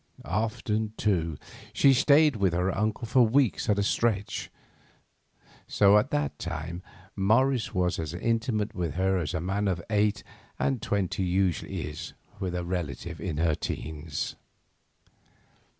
Often, 0.25 0.93
too, 0.97 1.37
she 1.73 1.93
stayed 1.93 2.35
with 2.37 2.53
her 2.53 2.75
uncle 2.75 3.05
for 3.05 3.21
weeks 3.21 3.69
at 3.69 3.77
a 3.77 3.83
stretch, 3.83 4.49
so 5.67 5.95
at 5.99 6.09
that 6.09 6.39
time 6.39 6.81
Morris 7.15 7.75
was 7.75 7.99
as 7.99 8.11
intimate 8.15 8.73
with 8.73 8.95
her 8.95 9.19
as 9.19 9.35
a 9.35 9.39
man 9.39 9.67
of 9.67 9.79
eight 9.91 10.23
and 10.57 10.81
twenty 10.81 11.21
usually 11.21 11.81
is 11.81 12.13
with 12.39 12.55
a 12.55 12.65
relative 12.65 13.21
in 13.21 13.37
her 13.37 13.53
teens. 13.53 14.35